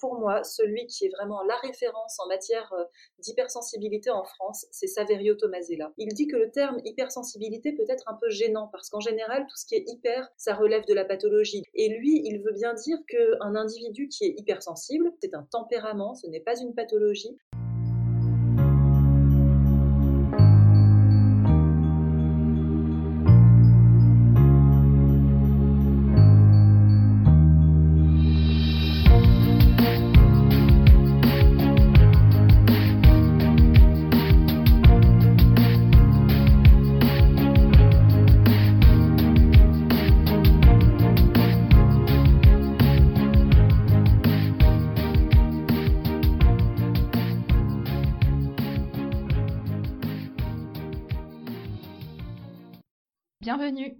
[0.00, 2.84] Pour moi, celui qui est vraiment la référence en matière euh,
[3.18, 5.92] d'hypersensibilité en France, c'est Saverio Tomasella.
[5.98, 9.56] Il dit que le terme hypersensibilité peut être un peu gênant parce qu'en général, tout
[9.56, 11.64] ce qui est hyper, ça relève de la pathologie.
[11.74, 16.26] Et lui, il veut bien dire qu'un individu qui est hypersensible, c'est un tempérament, ce
[16.26, 17.36] n'est pas une pathologie.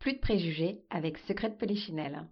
[0.00, 2.26] Plus de préjugés avec Secret de Polichinelle.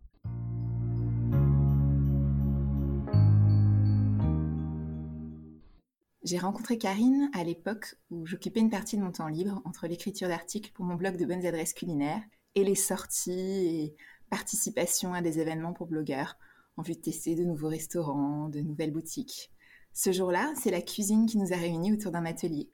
[6.23, 10.29] J'ai rencontré Karine à l'époque où j'occupais une partie de mon temps libre entre l'écriture
[10.29, 12.23] d'articles pour mon blog de bonnes adresses culinaires
[12.55, 13.97] et les sorties et
[14.31, 16.39] participations à des événements pour blogueurs
[16.79, 19.53] en vue de tester de nouveaux restaurants, de nouvelles boutiques.
[19.93, 22.71] Ce jour-là, c'est la cuisine qui nous a réunis autour d'un atelier.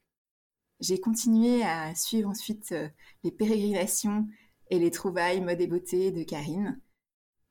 [0.79, 2.89] J'ai continué à suivre ensuite euh,
[3.23, 4.27] les pérégrinations
[4.71, 6.81] et les trouvailles mode et beauté de Karine,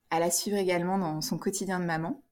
[0.09, 2.23] à la suivre également dans son quotidien de maman.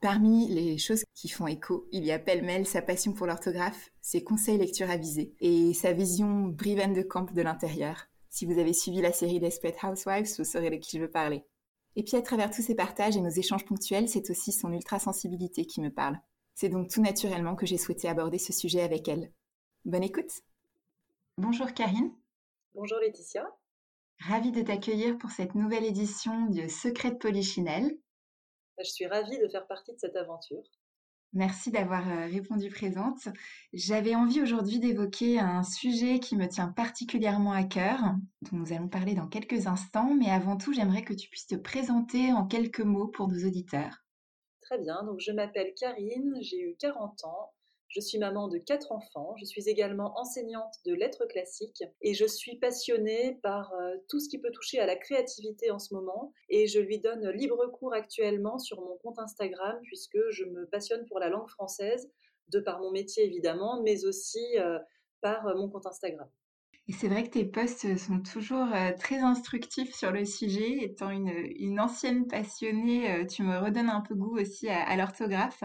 [0.00, 4.24] Parmi les choses qui font écho, il y a pêle-mêle sa passion pour l'orthographe, ses
[4.24, 8.08] conseils lecture avisés et sa vision Briven de Camp de l'intérieur.
[8.28, 11.44] Si vous avez suivi la série Desperate Housewives, vous saurez de qui je veux parler.
[11.94, 15.66] Et puis à travers tous ces partages et nos échanges ponctuels, c'est aussi son ultra-sensibilité
[15.66, 16.18] qui me parle.
[16.54, 19.30] C'est donc tout naturellement que j'ai souhaité aborder ce sujet avec elle.
[19.84, 20.42] Bonne écoute
[21.38, 22.12] Bonjour Karine.
[22.74, 23.46] Bonjour Laetitia.
[24.28, 27.90] Ravie de t'accueillir pour cette nouvelle édition du Secret de Polichinelle.
[28.78, 30.62] Je suis ravie de faire partie de cette aventure.
[31.32, 33.26] Merci d'avoir euh, répondu présente.
[33.72, 37.98] J'avais envie aujourd'hui d'évoquer un sujet qui me tient particulièrement à cœur,
[38.42, 41.56] dont nous allons parler dans quelques instants, mais avant tout, j'aimerais que tu puisses te
[41.56, 44.04] présenter en quelques mots pour nos auditeurs.
[44.60, 47.52] Très bien, donc je m'appelle Karine, j'ai eu 40 ans,
[47.92, 49.34] je suis maman de quatre enfants.
[49.38, 54.30] Je suis également enseignante de lettres classiques et je suis passionnée par euh, tout ce
[54.30, 56.32] qui peut toucher à la créativité en ce moment.
[56.48, 61.04] Et je lui donne libre cours actuellement sur mon compte Instagram puisque je me passionne
[61.06, 62.10] pour la langue française,
[62.48, 64.78] de par mon métier évidemment, mais aussi euh,
[65.20, 66.28] par euh, mon compte Instagram.
[66.88, 70.82] Et c'est vrai que tes posts sont toujours euh, très instructifs sur le sujet.
[70.82, 75.62] Étant une, ancienne passionnée, euh, tu me redonnes un peu goût aussi à, l'orthographe.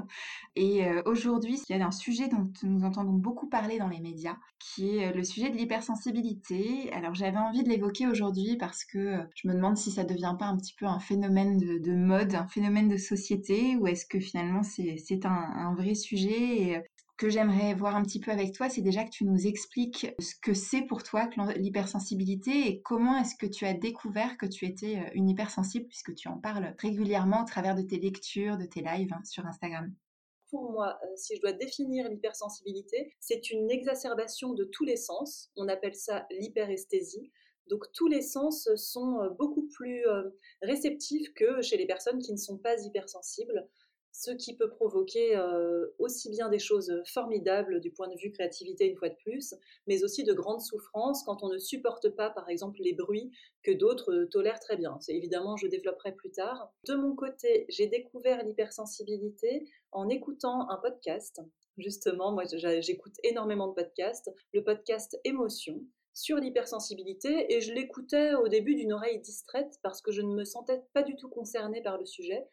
[0.56, 4.00] Et euh, aujourd'hui, il y a un sujet dont nous entendons beaucoup parler dans les
[4.00, 6.92] médias, qui est le sujet de l'hypersensibilité.
[6.94, 10.36] Alors j'avais envie de l'évoquer aujourd'hui parce que je me demande si ça ne devient
[10.38, 14.20] pas un petit peu un phénomène de, mode, un phénomène de société, ou est-ce que
[14.20, 16.84] finalement c'est un, un, vrai sujet
[17.18, 20.36] que j'aimerais voir un petit peu avec toi, c'est déjà que tu nous expliques ce
[20.42, 24.98] que c'est pour toi l'hypersensibilité et comment est-ce que tu as découvert que tu étais
[24.98, 28.82] euh, une hypersensible puisque tu en parles régulièrement au travers de tes lectures, de tes
[28.82, 29.92] lives hein, sur Instagram.
[30.52, 35.52] Pour moi, euh, si je dois définir l'hypersensibilité, c'est une exacerbation de tous les sens.
[35.56, 37.32] On appelle ça l'hyperesthésie.
[37.68, 40.06] Donc tous les sens sont euh, beaucoup plus
[40.62, 43.68] réceptifs que chez les personnes qui ne sont pas hypersensibles
[44.18, 48.88] ce qui peut provoquer euh, aussi bien des choses formidables du point de vue créativité
[48.88, 49.54] une fois de plus,
[49.86, 53.72] mais aussi de grandes souffrances quand on ne supporte pas, par exemple, les bruits que
[53.72, 54.98] d'autres euh, tolèrent très bien.
[55.02, 56.74] C'est évidemment, je développerai plus tard.
[56.88, 61.40] De mon côté, j'ai découvert l'hypersensibilité en écoutant un podcast.
[61.78, 62.46] Justement, moi,
[62.80, 64.32] j'écoute énormément de podcasts.
[64.52, 65.80] Le podcast Émotion,
[66.16, 70.44] sur l'hypersensibilité et je l'écoutais au début d'une oreille distraite parce que je ne me
[70.44, 72.48] sentais pas du tout concernée par le sujet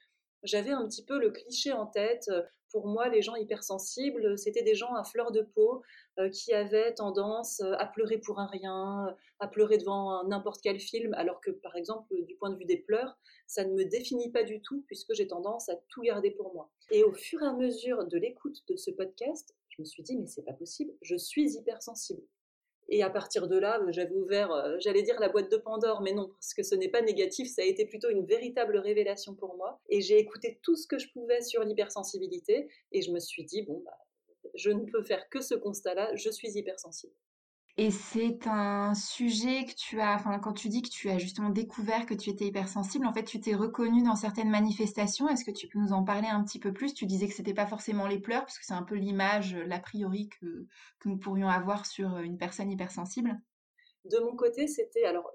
[0.45, 2.31] j'avais un petit peu le cliché en tête.
[2.71, 5.83] Pour moi, les gens hypersensibles, c'était des gens à fleur de peau
[6.19, 10.81] euh, qui avaient tendance euh, à pleurer pour un rien, à pleurer devant n'importe quel
[10.81, 14.33] film, alors que, par exemple, du point de vue des pleurs, ça ne me définit
[14.33, 16.71] pas du tout puisque j'ai tendance à tout garder pour moi.
[16.91, 20.17] Et au fur et à mesure de l'écoute de ce podcast, je me suis dit,
[20.17, 22.23] mais c'est pas possible, je suis hypersensible.
[22.89, 26.13] Et à partir de là, j'avais ouvert, euh, j'allais dire la boîte de Pandore, mais
[26.13, 29.57] non, parce que ce n'est pas négatif, ça a été plutôt une véritable révélation pour
[29.57, 29.81] moi.
[29.89, 33.63] Et j'ai écouté tout ce que je pouvais sur l'hypersensibilité, et je me suis dit,
[33.63, 33.99] bon, bah,
[34.55, 37.15] je ne peux faire que ce constat-là, je suis hypersensible.
[37.77, 41.51] Et c'est un sujet que tu as, enfin, quand tu dis que tu as justement
[41.51, 45.29] découvert que tu étais hypersensible, en fait, tu t'es reconnu dans certaines manifestations.
[45.29, 46.95] Est-ce que tu peux nous en parler un petit peu plus?
[46.95, 49.81] Tu disais que c'était pas forcément les pleurs, parce que c'est un peu l'image, l'a
[49.81, 50.67] priori que,
[51.01, 53.41] que nous pourrions avoir sur une personne hypersensible.
[54.05, 55.29] De mon côté, c'était alors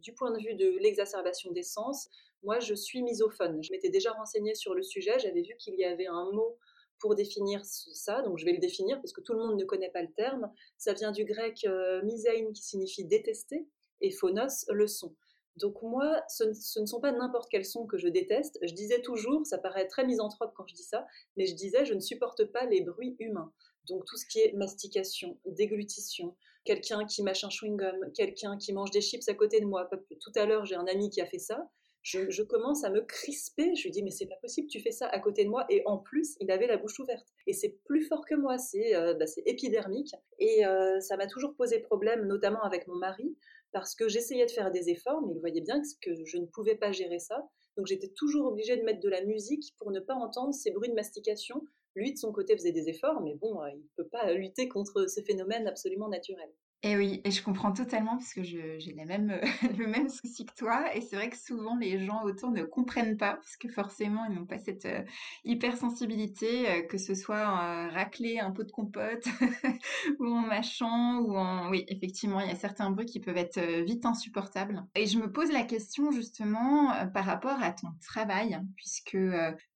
[0.00, 2.08] du point de vue de l'exacerbation des sens,
[2.42, 3.62] moi je suis misophone.
[3.62, 6.56] Je m'étais déjà renseignée sur le sujet, j'avais vu qu'il y avait un mot
[7.02, 9.90] pour définir ça, donc je vais le définir parce que tout le monde ne connaît
[9.90, 10.50] pas le terme.
[10.78, 13.66] Ça vient du grec euh, misein qui signifie détester
[14.00, 15.14] et phonos, le son.
[15.56, 16.44] Donc moi, ce,
[16.78, 18.58] ne sont pas n'importe quels sons que je déteste.
[18.62, 21.04] Je disais toujours, ça paraît très misanthrope quand je dis ça,
[21.36, 23.52] mais je disais je ne supporte pas les bruits humains.
[23.88, 28.92] Donc tout ce qui est mastication, déglutition, quelqu'un qui mâche un chewing-gum, quelqu'un qui mange
[28.92, 29.90] des chips à côté de moi.
[30.20, 31.68] Tout à l'heure, j'ai un ami qui a fait ça
[32.02, 33.74] je, commence à me crisper.
[33.74, 35.64] Je lui dis, mais c'est pas possible, tu fais ça à côté de moi.
[35.70, 37.26] Et en plus, il avait la bouche ouverte.
[37.46, 40.14] Et c'est plus fort que moi, c'est euh, bah, épidermique.
[40.38, 43.36] Et euh, ça m'a toujours posé problème, notamment avec mon mari,
[43.72, 46.74] parce que j'essayais de faire des efforts, mais il voyait bien que je ne pouvais
[46.76, 47.48] pas gérer ça.
[47.76, 50.90] Donc j'étais toujours obligée de mettre de la musique pour ne pas entendre ces bruits
[50.90, 51.64] de mastication.
[51.94, 54.68] Lui, de son côté, faisait des efforts, mais bon, euh, il ne peut pas lutter
[54.68, 56.50] contre ce phénomène absolument naturel.
[56.84, 58.78] Et oui, et je comprends totalement parce que j'ai
[59.78, 60.94] le même souci que toi.
[60.96, 64.34] Et c'est vrai que souvent les gens autour ne comprennent pas parce que forcément ils
[64.34, 65.02] n'ont pas cette euh,
[65.44, 69.24] hypersensibilité, euh, que ce soit en racler un pot de compote
[70.18, 71.70] ou en mâchant ou en...
[71.70, 74.84] Oui, effectivement, il y a certains bruits qui peuvent être euh, vite insupportables.
[74.96, 79.16] Et je me pose la question justement par rapport à ton travail, puisque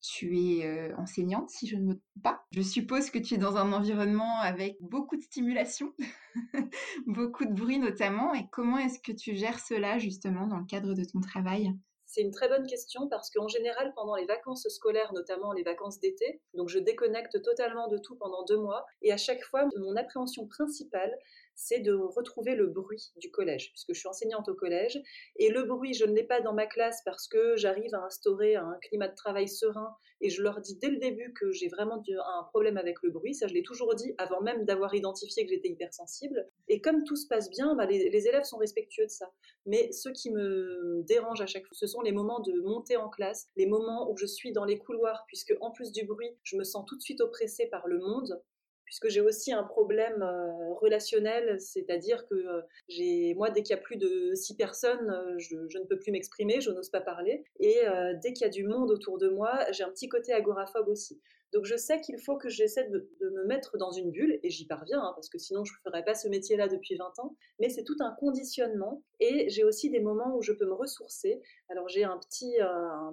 [0.01, 2.45] tu es enseignante, si je ne me pas.
[2.53, 5.93] Je suppose que tu es dans un environnement avec beaucoup de stimulation.
[7.07, 8.35] beaucoup de bruit notamment.
[8.35, 11.73] Et comment est-ce que tu gères cela justement dans le cadre de ton travail?
[12.07, 15.99] C'est une très bonne question parce qu'en général, pendant les vacances scolaires, notamment les vacances
[15.99, 18.87] d'été, donc je déconnecte totalement de tout pendant deux mois.
[19.03, 21.13] Et à chaque fois, mon appréhension principale,
[21.57, 25.03] c'est de retrouver le bruit du collège, puisque je suis enseignante au collège.
[25.37, 28.55] Et le bruit, je ne l'ai pas dans ma classe parce que j'arrive à instaurer
[28.57, 32.03] un climat de travail serein et je leur dis dès le début que j'ai vraiment
[32.09, 33.35] un problème avec le bruit.
[33.35, 36.47] Ça, je l'ai toujours dit avant même d'avoir identifié que j'étais hypersensible.
[36.69, 39.31] Et comme tout se passe bien, bah, les, les, élèves sont respectueux de ça.
[39.65, 43.09] Mais ce qui me dérange à chaque fois, ce sont les moments de montée en
[43.09, 46.57] classe, les moments où je suis dans les couloirs, puisque en plus du bruit, je
[46.57, 48.43] me sens tout de suite oppressée par le monde
[48.87, 53.79] puisque j'ai aussi un problème euh, relationnel, c'est-à-dire que euh, j'ai, moi, dès qu'il y
[53.79, 57.45] a plus de six personnes, euh, je, ne peux plus m'exprimer, je n'ose pas parler,
[57.61, 57.81] et
[58.23, 61.21] dès qu'il y a du monde autour de moi, j'ai un petit côté agoraphobe aussi.
[61.53, 64.67] Donc je sais qu'il faut que j'essaie de, me mettre dans une bulle, et j'y
[64.67, 67.69] parviens, hein, parce que sinon je ne ferais pas ce métier-là depuis 20 ans, mais
[67.69, 71.41] c'est tout un conditionnement, et j'ai aussi des moments où je peux me ressourcer.
[71.69, 72.57] Alors j'ai un petit,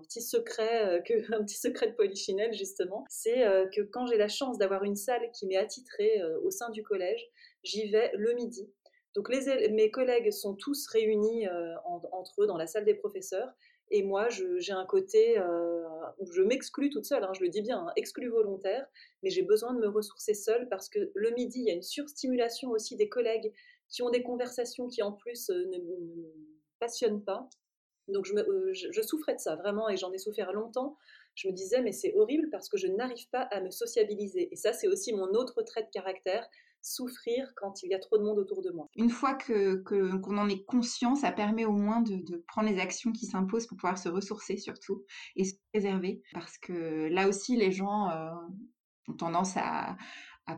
[0.04, 3.44] petit secret, que, un petit secret de polychinelle justement, c'est
[3.74, 7.30] que quand j'ai la chance d'avoir une salle qui m'est attitrée au sein du collège,
[7.64, 8.70] j'y vais le midi.
[9.16, 11.48] Donc mes collègues sont tous réunis
[12.12, 13.54] entre eux dans la salle des professeurs
[13.96, 15.84] et moi, j'ai un côté euh,
[16.18, 18.88] où je m'exclus toute seule, hein, je le dis bien, hein, exclu volontaire,
[19.22, 21.84] mais j'ai besoin de me ressourcer seule parce que le midi, il y a une
[21.84, 23.54] surstimulation aussi des collègues
[23.90, 26.34] qui ont des conversations qui en plus euh, ne, me
[26.80, 27.48] passionnent pas.
[28.08, 30.98] Donc euh, je, je, souffrais de ça vraiment et j'en ai souffert longtemps.
[31.36, 34.50] Je me disais mais c'est horrible parce que je n'arrive pas à me sociabiliser.
[34.52, 36.50] Et ça c'est aussi mon autre trait de caractère,
[36.84, 38.90] souffrir quand il y a trop de monde autour de moi.
[38.96, 43.12] Une fois que qu'on en est conscient, ça permet au moins de, prendre les actions
[43.12, 45.04] qui s'imposent pour pouvoir se ressourcer surtout
[45.36, 46.22] et se préserver.
[46.34, 48.32] Parce que là aussi, les gens euh,
[49.08, 49.98] ont tendance à,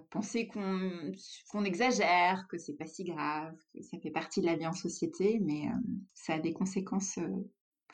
[0.10, 4.66] penser qu'on exagère, que c'est pas si grave, que ça fait partie de la vie
[4.66, 5.78] en société, mais euh,
[6.16, 7.30] ça a des conséquences euh,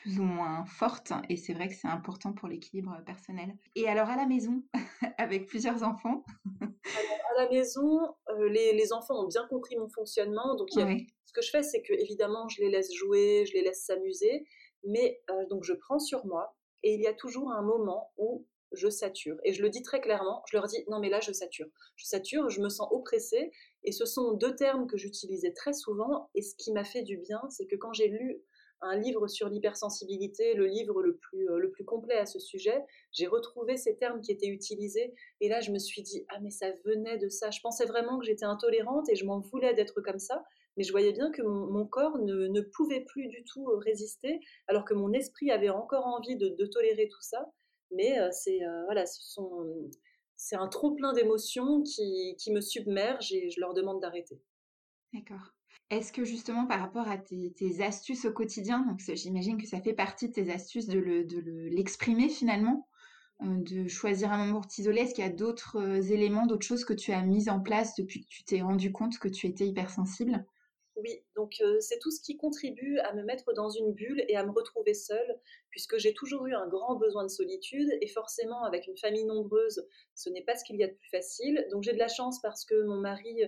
[0.02, 3.56] plus ou moins fortes et c'est vrai que c'est important pour l'équilibre personnel.
[3.76, 4.62] Et alors à la maison,
[5.18, 6.24] avec plusieurs enfants?
[6.84, 11.50] À la maison, euh, les, enfants ont bien compris mon fonctionnement, donc ce que je
[11.50, 14.44] fais, c'est que évidemment je les laisse jouer, je les laisse s'amuser,
[14.84, 18.44] mais euh, donc je prends sur moi et il y a toujours un moment où
[18.72, 19.36] je sature.
[19.44, 21.68] Et je le dis très clairement, je leur dis non mais là je sature.
[21.94, 23.52] Je sature, je me sens oppressée.
[23.84, 26.28] Et ce sont deux termes que j'utilisais très souvent.
[26.34, 28.42] Et ce qui m'a fait du bien, c'est que quand j'ai lu
[28.82, 32.84] un livre sur l'hypersensibilité, le livre le plus, euh, le plus complet à ce sujet.
[33.12, 36.50] J'ai retrouvé ces termes qui étaient utilisés et là je me suis dit ah mais
[36.50, 37.50] ça venait de ça.
[37.50, 40.44] Je pensais vraiment que j'étais intolérante et je m'en voulais d'être comme ça,
[40.76, 44.84] mais je voyais bien que mon, corps ne, pouvait plus du tout euh, résister alors
[44.84, 47.50] que mon esprit avait encore envie de, tolérer tout ça.
[47.90, 49.04] Mais euh, c'est voilà,
[50.36, 54.40] c'est un trop plein d'émotions qui, qui me submergent et je leur demande d'arrêter.
[55.12, 55.52] D'accord.
[55.92, 59.92] Est-ce que justement par rapport à tes, astuces au quotidien, donc j'imagine que ça fait
[59.92, 60.98] partie de tes astuces de
[61.68, 62.88] l'exprimer finalement,
[63.42, 66.64] euh, de choisir un moment pour t'isoler, est-ce qu'il y a d'autres euh, éléments, d'autres
[66.64, 69.46] choses que tu as mises en place depuis que tu t'es rendu compte que tu
[69.46, 70.46] étais hypersensible?
[70.96, 74.36] Oui, donc euh, c'est tout ce qui contribue à me mettre dans une bulle et
[74.36, 78.64] à me retrouver seule, puisque j'ai toujours eu un grand besoin de solitude, et forcément
[78.64, 81.66] avec une famille nombreuse, ce n'est pas ce qu'il y a de plus facile.
[81.70, 83.42] Donc j'ai de la chance parce que mon mari,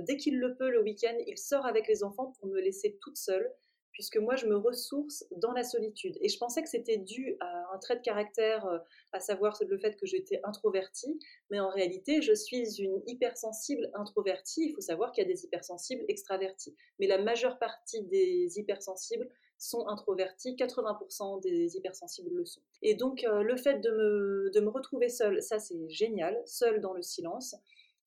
[0.00, 3.16] dès qu'il le peut le week-end, il sort avec les enfants pour me laisser toute
[3.16, 3.52] seule
[3.98, 6.16] puisque moi, je me ressource dans la solitude.
[6.20, 8.78] Et je pensais que c'était dû à un trait de caractère, euh,
[9.10, 11.18] à savoir le fait que j'étais introvertie,
[11.50, 14.68] mais en réalité, je suis une hypersensible introvertie.
[14.68, 16.76] Il faut savoir qu'il y a des hypersensibles extravertis.
[17.00, 19.28] Mais la majeure partie des hypersensibles
[19.58, 22.62] sont introvertis, 80% des hypersensibles le sont.
[22.82, 26.80] Et donc, euh, le fait de me, de me retrouver seule, ça c'est génial, seule
[26.80, 27.56] dans le silence.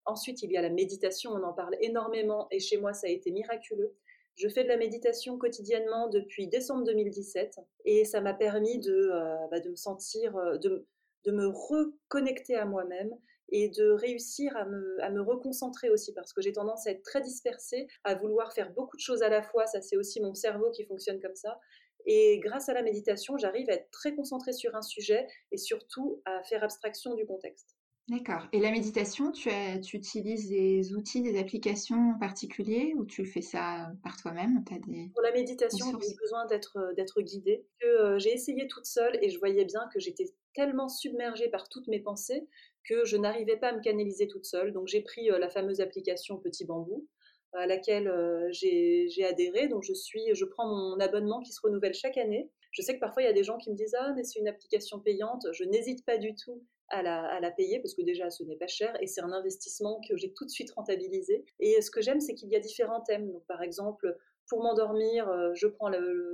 [0.06, 3.10] Ensuite, il y a la méditation, on en parle énormément, et chez moi, ça a
[3.10, 3.96] été miraculeux.
[4.36, 9.36] Je fais de la méditation quotidiennement depuis décembre 2017 et ça m'a permis de, euh,
[9.52, 10.88] bah, me sentir, euh, de,
[11.26, 13.12] de, me reconnecter à moi-même
[13.50, 17.04] et de réussir à me, à me reconcentrer aussi parce que j'ai tendance à être
[17.04, 19.68] très dispersée, à vouloir faire beaucoup de choses à la fois.
[19.68, 21.60] Ça, c'est aussi mon cerveau qui fonctionne comme ça.
[22.06, 26.22] Et grâce à la méditation, j'arrive à être très concentrée sur un sujet et surtout
[26.26, 27.76] à faire abstraction du contexte.
[28.10, 28.48] D'accord.
[28.52, 29.50] Et la méditation, tu,
[29.84, 34.64] tu utilises des outils, des applications en particulier ou tu fais ça par toi-même?
[34.66, 37.66] Pour la méditation, j'ai besoin d'être, euh, d'être guidée.
[37.80, 41.70] Que, euh, j'ai essayé toute seule et je voyais bien que j'étais tellement submergée par
[41.70, 42.48] toutes mes pensées
[42.84, 44.74] que je n'arrivais pas à me canaliser toute seule.
[44.74, 47.08] Donc j'ai pris euh, la fameuse application Petit Bambou
[47.54, 48.10] à laquelle
[48.52, 49.68] j'ai, j'ai adhéré.
[49.68, 52.50] Donc je, suis, je prends mon abonnement qui se renouvelle chaque année.
[52.72, 54.40] Je sais que parfois il y a des gens qui me disent Ah, mais c'est
[54.40, 55.46] une application payante.
[55.52, 58.96] Je n'hésite pas du tout à la, payer parce que déjà ce n'est pas cher
[59.02, 61.46] et c'est un investissement que j'ai tout de suite rentabilisé.
[61.60, 63.32] Et ce que j'aime, c'est qu'il y a différents thèmes.
[63.32, 64.16] Donc, par exemple,
[64.48, 65.90] pour m'endormir, euh, je prends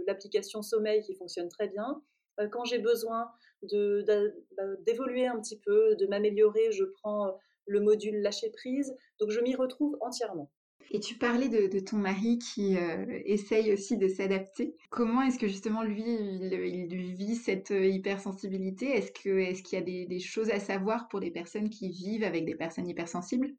[0.07, 2.01] l'application sommeil qui fonctionne très bien.
[2.39, 8.21] Euh, quand j'ai besoin bah, d'évoluer un petit peu, de m'améliorer, je prends le module
[8.21, 8.95] lâcher prise.
[9.19, 10.51] Donc je m'y retrouve entièrement.
[10.91, 14.75] Et tu parlais de, ton mari qui euh, essaye aussi de s'adapter.
[14.89, 18.91] Comment est-ce que justement lui, il, vit cette euh, hypersensibilité?
[18.91, 22.55] Est-ce qu'il y a des, choses à savoir pour les personnes qui vivent avec des
[22.55, 23.53] personnes hypersensibles?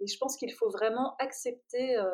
[0.00, 2.08] Et je pense qu'il faut vraiment accepter euh,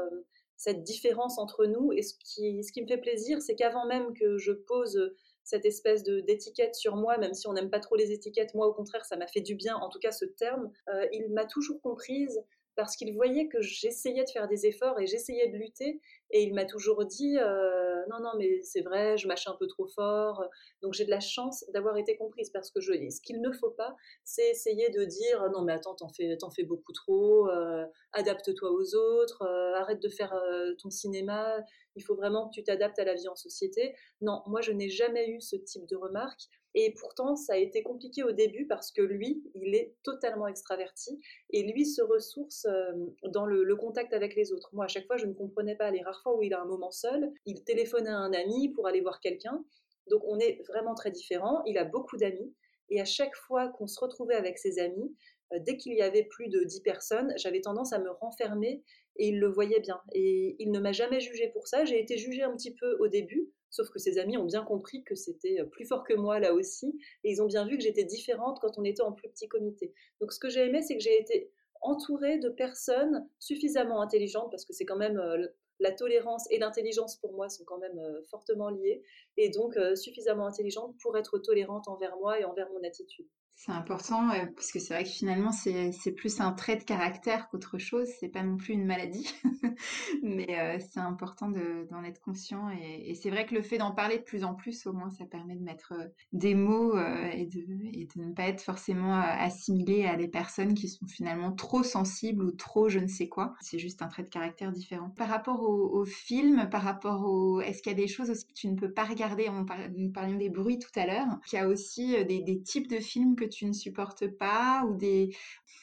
[0.57, 1.93] cette différence entre nous.
[1.93, 6.75] Et ce qui me fait plaisir, c'est qu'avant même que je pose cette espèce d'étiquette
[6.75, 9.27] sur moi, même si on n'aime pas trop les étiquettes, moi au contraire, ça m'a
[9.27, 10.71] fait du bien, en tout cas ce terme,
[11.13, 12.41] il m'a toujours comprise,
[12.77, 16.01] parce qu'il voyait que j'essayais de faire des efforts et j'essayais de lutter.
[16.31, 19.67] Et il m'a toujours dit euh, non, non, mais c'est vrai, je mâche un peu
[19.67, 20.45] trop fort.
[20.83, 23.71] Donc j'ai de la chance d'avoir été comprise parce que je, ce qu'il ne faut
[23.71, 28.71] pas, c'est essayer de dire non, mais attends, t'en fais, t'en beaucoup trop, euh, adapte-toi
[28.71, 30.35] aux autres, euh, arrête de faire
[30.81, 31.59] ton cinéma.
[31.97, 33.95] Il faut vraiment que tu t'adaptes à la vie en société.
[34.21, 36.49] Non, moi je n'ai jamais eu ce type de remarque.
[36.77, 41.21] Et pourtant, ça a été compliqué au début parce que lui, il est totalement extraverti
[41.51, 42.93] et lui se ressource euh,
[43.29, 44.71] dans le, contact avec les autres.
[44.73, 46.65] Moi, à chaque fois, je ne comprenais pas les rares fois où il a un
[46.65, 47.33] moment seul.
[47.47, 49.65] Il téléphone à un ami pour aller voir quelqu'un.
[50.11, 51.63] Donc, on est vraiment très différents.
[51.65, 52.53] Il a beaucoup d'amis.
[52.91, 55.17] Et à chaque fois qu'on se retrouvait avec ses amis,
[55.53, 58.83] euh, dès qu'il y avait plus de 10 personnes, j'avais tendance à me renfermer
[59.17, 60.01] et il le voyait bien.
[60.13, 61.85] Et il ne m'a jamais jugé pour ça.
[61.85, 65.03] J'ai été jugée un petit peu au début Sauf que ses amis ont bien compris
[65.03, 67.83] que c'était euh, plus fort que moi là aussi, et ils ont bien vu que
[67.83, 69.93] j'étais différente quand on était en plus petit comité.
[70.21, 74.65] Donc ce que j'ai aimé, c'est que j'ai été entourée de personnes suffisamment intelligentes, parce
[74.65, 75.49] que c'est quand même euh,
[75.81, 79.03] la tolérance et l'intelligence pour moi sont quand même euh, fortement liées,
[79.37, 83.27] et donc suffisamment intelligentes pour être tolérante envers moi et envers mon attitude.
[83.57, 87.79] C'est important parce que c'est vrai que finalement c'est plus un trait de caractère qu'autre
[87.79, 89.33] chose, c'est pas non plus une maladie,
[90.23, 94.19] mais euh, c'est important d'en être conscient et, c'est vrai que le fait d'en parler
[94.19, 97.47] de plus en plus, au moins ça permet de mettre euh, des mots euh, et,
[97.47, 97.61] de,
[97.93, 102.45] et, de, ne pas être forcément assimilé à des personnes qui sont finalement trop sensibles
[102.45, 103.55] ou trop je ne sais quoi.
[103.61, 105.11] C'est juste un trait de caractère différent.
[105.11, 108.47] Par rapport au, au film, par rapport au, est-ce qu'il y a des choses aussi
[108.47, 109.49] que tu ne peux pas regarder?
[109.49, 112.99] On parlions des bruits tout à l'heure, qu'il y a aussi des, des types de
[112.99, 115.37] films que tu ne supportes pas ou des...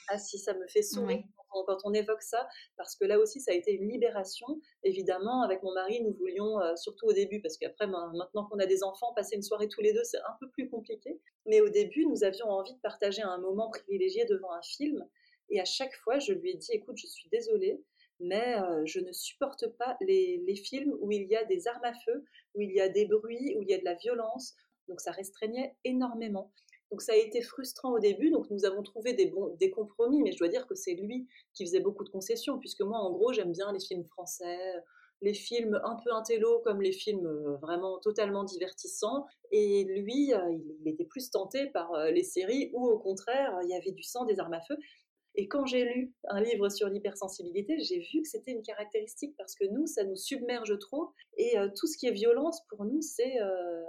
[0.10, 3.51] Ah si, ça me fait sourire quand, on évoque ça, parce que là aussi, ça
[3.51, 4.48] a été une libération.
[4.84, 8.60] Évidemment, avec mon mari, nous voulions, euh, surtout au début, parce qu'après, ben, maintenant qu'on
[8.60, 11.20] a des enfants, passer une soirée tous les deux, c'est un peu plus compliqué.
[11.46, 15.06] Mais au début, nous avions envie de partager un moment privilégié devant un film.
[15.50, 17.82] Et à chaque fois, je lui ai dit, écoute, je suis désolée,
[18.20, 21.84] mais euh, je ne supporte pas les, les, films où il y a des armes
[21.84, 22.24] à feu,
[22.56, 24.56] où il y a des bruits, où il y a de la violence.
[24.88, 26.51] Donc ça restreignait énormément.
[26.91, 30.33] Donc ça a été frustrant au début, donc nous avons trouvé des, des compromis, mais
[30.33, 33.31] je dois dire que c'est lui qui faisait beaucoup de concessions, puisque moi, en gros,
[33.31, 34.83] j'aime bien les films français,
[35.21, 39.27] les films un peu intello comme les films euh, vraiment totalement divertissants.
[39.51, 43.69] Et lui, euh, il était plus tenté par euh, les séries où au contraire, il
[43.69, 44.75] y avait du sang, des armes à feu.
[45.36, 49.55] Et quand j'ai lu un livre sur l'hypersensibilité, j'ai vu que c'était une caractéristique parce
[49.55, 53.38] que nous, ça nous submerge trop et tout ce qui est violence, pour nous, c'est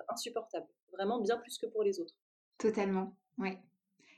[0.07, 0.69] insupportable.
[0.93, 2.15] Vraiment bien plus que pour les autres.
[2.63, 3.59] Totalement, oui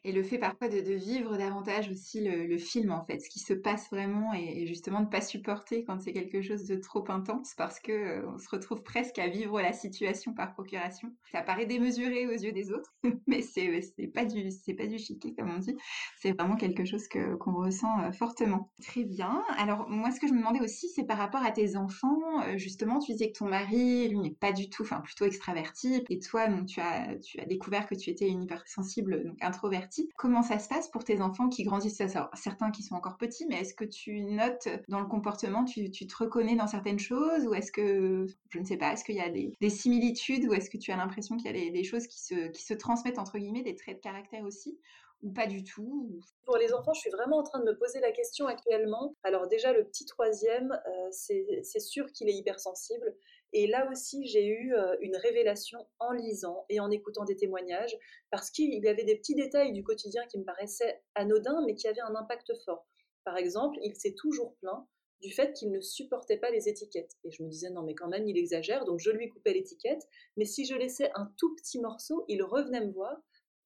[0.04, 3.54] et le fait parfois de, vivre davantage aussi le, film en fait, ce qui se
[3.54, 7.80] passe vraiment et, justement de pas supporter quand c'est quelque chose de trop intense parce
[7.80, 11.11] que euh, on se retrouve presque à vivre la situation par procuration.
[11.32, 12.94] Ça paraît démesuré aux yeux des autres,
[13.26, 15.75] mais c'est c'est pas du c'est pas du chiquet comme on dit.
[16.20, 18.70] C'est vraiment quelque chose que qu'on ressent euh, fortement.
[18.82, 19.42] Très bien.
[19.56, 22.42] Alors moi ce que je me demandais aussi c'est par rapport à tes enfants.
[22.46, 26.04] Euh, justement tu disais que ton mari lui n'est pas du tout, enfin plutôt extraverti
[26.11, 29.93] et toi donc tu as tu as découvert que tu étais une hypersensible donc introvertie
[30.16, 32.02] Comment ça se passe pour tes enfants qui grandissent?
[32.34, 36.16] Certains qui sont encore petits, mais est-ce que tu notes dans le comportement, tu, te
[36.16, 37.46] reconnais dans certaines choses?
[37.46, 40.46] Ou est-ce que, je ne sais pas, est-ce qu'il y a des, similitudes?
[40.46, 43.38] Ou est-ce que tu as l'impression qu'il y a des, choses qui se, transmettent entre
[43.38, 44.78] guillemets, des traits de caractère aussi?
[45.22, 46.20] Ou pas du tout?
[46.44, 49.14] Pour les enfants, je suis vraiment en train de me poser la question actuellement.
[49.22, 53.14] Alors déjà, le petit troisième, euh, c'est sûr qu'il est hypersensible.
[53.56, 57.96] Et là aussi, j'ai eu euh, une révélation en lisant et en écoutant des témoignages,
[58.30, 61.87] parce qu'il y avait des petits détails du quotidien qui me paraissaient anodins, mais qui
[61.87, 62.84] avaient un impact fort.
[63.25, 64.84] Par exemple, il s'est toujours plaint
[65.23, 67.12] du fait qu'il ne supportait pas les étiquettes.
[67.23, 70.02] Et je me disais, non, mais quand même, il exagère, donc je lui coupais l'étiquette.
[70.37, 73.16] Mais si je laissais un tout petit morceau, il revenait me voir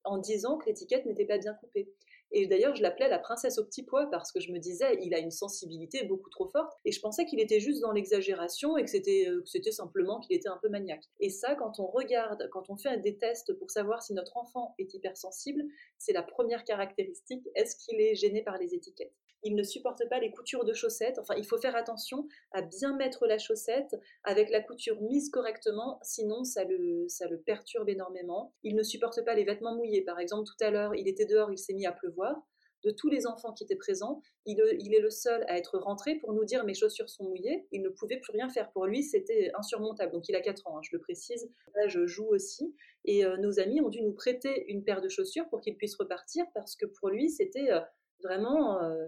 [0.04, 1.90] en disant que l'étiquette n'était pas bien coupée.
[2.32, 5.14] Et d'ailleurs, je l'appelais la princesse au petit pois parce que je me disais, il
[5.14, 6.73] a une sensibilité beaucoup trop forte.
[6.85, 10.37] Et je pensais qu'il était juste dans l'exagération et que c'était, euh, c'était simplement qu'il
[10.37, 11.04] était un peu maniaque.
[11.20, 14.75] Et ça, quand on regarde, quand on fait des tests pour savoir si notre enfant
[14.78, 15.64] est hypersensible,
[15.99, 17.49] c'est la première caractéristique.
[17.54, 19.14] Est-ce qu'il est gêné par les étiquettes?
[19.42, 21.18] Il ne supporte pas les coutures de chaussettes.
[21.18, 25.99] Enfin, il faut faire attention à bien mettre la chaussette avec la couture mise correctement,
[26.02, 28.54] sinon ça le, ça le perturbe énormément.
[28.62, 30.02] Il ne supporte pas les vêtements mouillés.
[30.02, 32.37] Par exemple, tout à l'heure, il était dehors, il s'est mis à pleuvoir.
[32.85, 36.33] De tous les enfants qui étaient présents, il, est le seul à être rentré pour
[36.33, 37.66] nous dire mes chaussures sont mouillées.
[37.72, 38.70] Il ne pouvait plus rien faire.
[38.70, 40.12] Pour lui, c'était insurmontable.
[40.12, 41.51] Donc il a 4 ans, hein, je le précise.
[41.74, 42.74] Là, je joue aussi.
[43.05, 45.96] Et euh, nos amis ont dû nous prêter une paire de chaussures pour qu'il puisse
[45.96, 47.81] repartir parce que pour lui, c'était euh,
[48.22, 49.07] vraiment euh,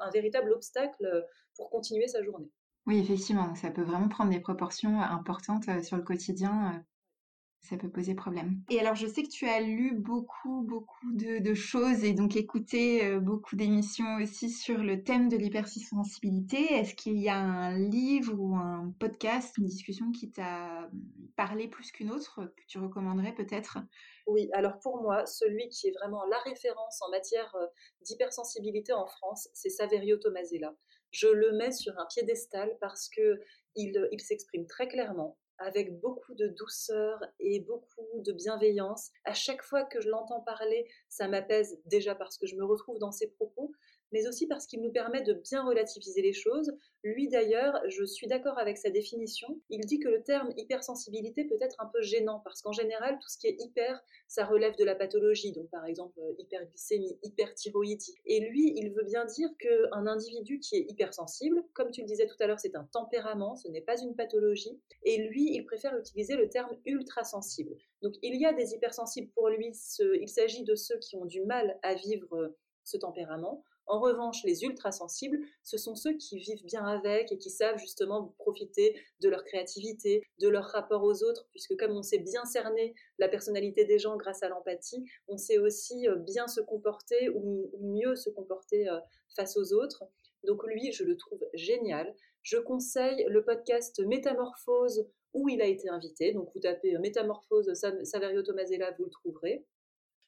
[0.00, 2.50] un véritable obstacle pour continuer sa journée.
[2.86, 6.84] Oui, effectivement, ça peut vraiment prendre des proportions importantes euh, sur le quotidien.
[7.62, 8.62] Euh, ça peut poser problème.
[8.70, 13.18] Et alors, je sais que tu as lu beaucoup, beaucoup de, choses et donc écouté
[13.18, 16.72] beaucoup d'émissions aussi sur le thème de l'hypersensibilité.
[16.74, 20.88] Est-ce qu'il y a un livre ou un podcast, une discussion qui t'a
[21.36, 23.78] parlé plus qu'une autre, que tu recommanderais peut-être?
[24.26, 27.66] Oui, alors pour moi, celui qui est vraiment la référence en matière euh,
[28.02, 30.74] d'hypersensibilité en France, c'est Saverio Tomasella.
[31.10, 33.40] Je le mets sur un piédestal parce que
[33.74, 39.10] il, s'exprime très clairement, avec beaucoup de douceur et beaucoup de bienveillance.
[39.24, 42.98] À chaque fois que je l'entends parler, ça m'apaise déjà parce que je me retrouve
[42.98, 43.72] dans ses propos,
[44.12, 46.72] mais aussi parce qu'il nous permet de bien relativiser les choses.
[47.02, 51.58] Lui d'ailleurs, je suis d'accord avec sa définition, il dit que le terme hypersensibilité peut
[51.60, 54.84] être un peu gênant, parce qu'en général, tout ce qui est hyper, ça relève de
[54.84, 58.14] la pathologie, donc par exemple euh, hyperglycémie, hyperthyroïdie.
[58.26, 62.26] Et lui, il veut bien dire qu'un individu qui est hypersensible, comme tu le disais
[62.26, 65.96] tout à l'heure, c'est un tempérament, ce n'est pas une pathologie, et lui, il préfère
[65.96, 67.76] utiliser le terme ultra sensible.
[68.02, 71.42] Donc il y a des hypersensibles pour lui, il s'agit de ceux qui ont du
[71.42, 73.64] mal à vivre euh, ce tempérament.
[73.90, 78.32] En revanche, les ultra-sensibles, ce sont ceux qui vivent bien avec et qui savent justement
[78.38, 82.94] profiter de leur créativité, de leur rapport aux autres, puisque comme on sait bien cerner
[83.18, 87.68] la personnalité des gens grâce à l'empathie, on sait aussi euh, bien se comporter ou
[87.80, 89.00] mieux se comporter euh,
[89.34, 90.04] face aux autres.
[90.44, 92.14] Donc lui, je le trouve génial.
[92.42, 96.32] Je conseille le podcast Métamorphose où il a été invité.
[96.32, 97.74] Donc vous tapez euh, Métamorphose
[98.04, 99.64] Saverio Tomasella, vous le trouverez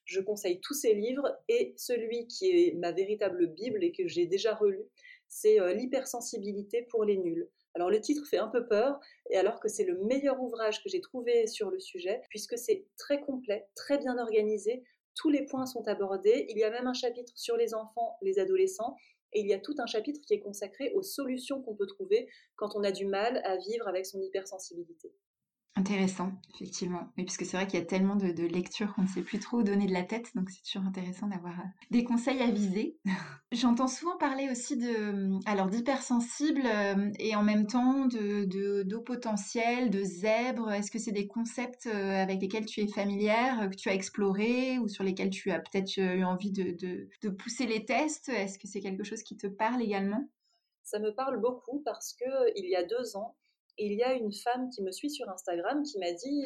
[0.04, 4.26] je conseille tous ces livres et celui qui est ma véritable Bible et que j'ai
[4.26, 4.82] déjà relu,
[5.28, 7.48] c'est euh, L'hypersensibilité pour les nuls.
[7.74, 10.90] Alors le titre fait un peu peur, et alors que c'est le meilleur ouvrage que
[10.90, 14.84] j'ai trouvé sur le sujet, puisque c'est très complet, très bien organisé,
[15.14, 18.38] tous les points sont abordés, il y a même un chapitre sur les enfants, les
[18.38, 18.96] adolescents,
[19.32, 22.28] et il y a tout un chapitre qui est consacré aux solutions qu'on peut trouver
[22.56, 25.12] quand on a du mal à vivre avec son hypersensibilité.
[25.74, 27.08] Intéressant, effectivement.
[27.16, 29.62] Oui, puisque c'est vrai qu'il y a tellement de, lectures qu'on ne sait plus trop
[29.62, 32.98] donner de la tête, donc c'est toujours intéressant d'avoir euh, des conseils à viser.
[33.52, 39.88] J'entends souvent parler aussi de, alors d'hypersensible euh, et en même temps de d'eau potentielle,
[39.88, 40.70] de zèbre.
[40.70, 44.78] Est-ce que c'est des concepts euh, avec lesquels tu es familière, que tu as exploré
[44.78, 46.76] ou sur lesquels tu as peut-être eu envie de,
[47.22, 48.28] de pousser les tests?
[48.28, 50.28] Est-ce que c'est quelque chose qui te parle également?
[50.82, 53.36] Ça me parle beaucoup parce que il y a deux ans,
[53.78, 56.44] il y a une femme qui me suit sur Instagram qui m'a dit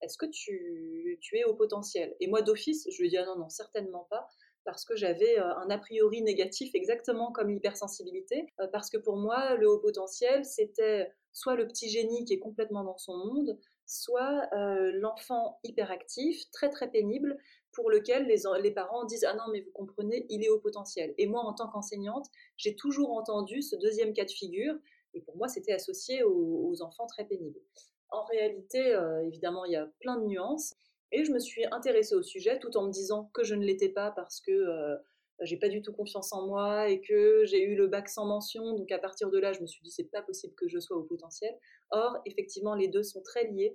[0.00, 2.14] Est-ce que tu, es au potentiel?
[2.20, 4.28] Et moi, d'office, je lui ai dit ah non, non, certainement pas
[4.64, 9.16] parce que j'avais euh, un a priori négatif exactement comme l'hypersensibilité, euh, parce que pour
[9.16, 13.58] moi, le haut potentiel, c'était soit le petit génie qui est complètement dans son monde,
[13.86, 17.36] soit euh, l'enfant hyperactif, très très pénible,
[17.72, 21.12] pour lequel les, les, parents disent Ah non, mais vous comprenez, il est au potentiel.
[21.18, 24.74] Et moi, en tant qu'enseignante, j'ai toujours entendu ce deuxième cas de figure,
[25.14, 27.60] et pour moi, c'était associé aux, enfants très pénibles.
[28.10, 30.74] En réalité, euh, évidemment, il y a plein de nuances.
[31.12, 33.88] Et je me suis intéressée au sujet tout en me disant que je ne l'étais
[33.88, 34.96] pas parce que euh,
[35.40, 38.74] j'ai pas du tout confiance en moi et que j'ai eu le bac sans mention.
[38.74, 40.96] Donc à partir de là, je me suis dit c'est pas possible que je sois
[40.96, 41.56] au potentiel.
[41.90, 43.74] Or, effectivement, les deux sont très liés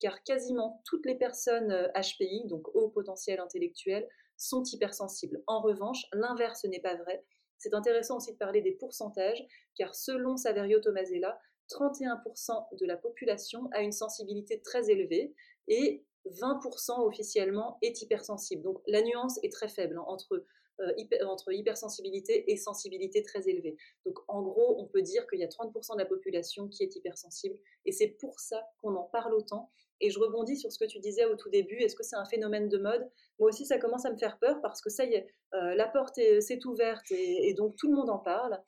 [0.00, 5.42] car quasiment toutes les personnes HPI, euh, donc haut potentiel intellectuel, sont hypersensibles.
[5.46, 7.24] En revanche, l'inverse n'est pas vrai.
[7.64, 9.42] C'est intéressant aussi de parler des pourcentages,
[9.74, 15.34] car selon Saverio Tomasella, 31% de la population a une sensibilité très élevée
[15.66, 18.62] et 20% officiellement est hypersensible.
[18.62, 20.44] Donc la nuance est très faible hein, entre,
[20.80, 23.76] euh, entre hypersensibilité et sensibilité très élevée.
[24.04, 26.96] Donc en gros, on peut dire qu'il y a 30% de la population qui est
[26.96, 30.84] hypersensible et c'est pour ça qu'on en parle autant et je rebondis sur ce que
[30.84, 31.76] tu disais au tout début.
[31.76, 33.08] Est-ce que c'est un phénomène de mode?
[33.38, 35.86] Moi aussi, ça commence à me faire peur parce que ça y est, euh, la
[35.86, 38.60] porte s'est ouverte et, donc tout le monde en parle.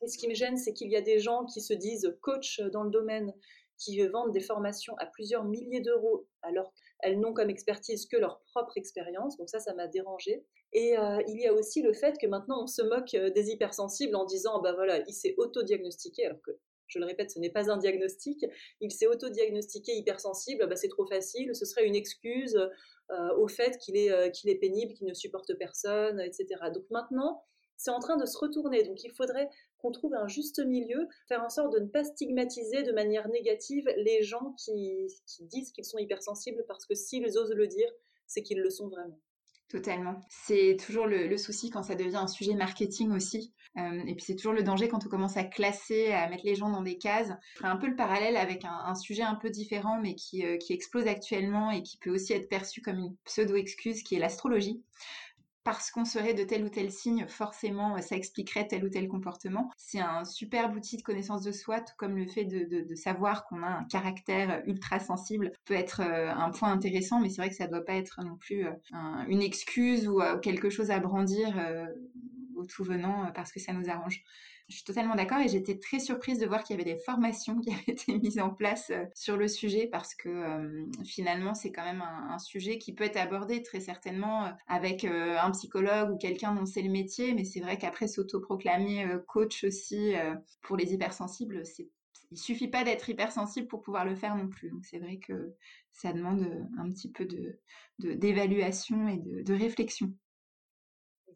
[0.00, 2.60] Et ce qui me gêne, c'est qu'il y a des gens qui se disent coach
[2.72, 3.34] dans le domaine,
[3.78, 8.40] qui vendent des formations à plusieurs milliers d'euros alors qu'elles n'ont comme expertise que leur
[8.52, 9.36] propre expérience.
[9.36, 10.44] Donc ça, ça m'a dérangé.
[10.72, 13.50] Et euh, il y a aussi le fait que maintenant on se moque euh, des
[13.50, 16.50] hypersensibles en disant, bah voilà, il s'est autodiagnostiqué, alors que
[16.88, 18.44] je le répète, ce n'est pas un diagnostic.
[18.80, 22.56] Il s'est autodiagnostiqué hypersensible, bah, c'est trop facile, ce serait une excuse
[23.10, 26.46] euh, au fait qu'il est, qu'il est pénible, qu'il ne supporte personne, etc.
[26.74, 27.42] Donc maintenant,
[27.76, 28.82] c'est en train de se retourner.
[28.82, 32.82] Donc il faudrait qu'on trouve un juste milieu, faire en sorte de ne pas stigmatiser
[32.82, 35.06] de manière négative les gens qui,
[35.40, 37.90] disent qu'ils sont hypersensibles, parce que s'ils osent le dire,
[38.26, 39.18] c'est qu'ils le sont vraiment.
[39.68, 40.20] Totalement.
[40.30, 43.52] C'est toujours le, souci quand ça devient un sujet marketing aussi.
[43.76, 46.54] Euh, et puis c'est toujours le danger quand on commence à classer, à mettre les
[46.54, 47.30] gens dans des cases.
[47.52, 50.56] Je ferai un peu le parallèle avec un, sujet un peu différent, mais qui, euh,
[50.56, 54.82] qui explose actuellement et qui peut aussi être perçu comme une pseudo-excuse, qui est l'astrologie
[55.68, 59.70] parce qu'on serait de tel ou tel signe, forcément, ça expliquerait tel ou tel comportement.
[59.76, 63.62] C'est un super outil de connaissance de soi, tout comme le fait de, savoir qu'on
[63.62, 67.54] a un caractère ultra sensible peut être euh, un point intéressant, mais c'est vrai que
[67.54, 68.70] ça ne doit pas être non plus euh,
[69.28, 71.54] une excuse ou euh, quelque chose à brandir
[72.56, 74.22] au tout venant parce que ça nous arrange.
[74.68, 77.58] Je suis totalement d'accord et j'étais très surprise de voir qu'il y avait des formations
[77.58, 81.72] qui avaient été mises en place euh, sur le sujet parce que euh, finalement c'est
[81.72, 86.18] quand même un, sujet qui peut être abordé très certainement euh, avec un psychologue ou
[86.18, 90.14] quelqu'un dont c'est le métier, mais c'est vrai qu'après s'autoproclamer coach aussi
[90.62, 91.88] pour les hypersensibles, c'est
[92.30, 94.70] il suffit pas d'être hypersensible pour pouvoir le faire non plus.
[94.70, 95.54] Donc c'est vrai que
[95.92, 96.46] ça demande
[96.78, 97.58] un petit peu de
[97.98, 100.12] d'évaluation et de, de réflexion.